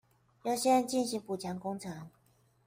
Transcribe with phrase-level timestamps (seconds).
[0.45, 2.09] 優先進行補強工程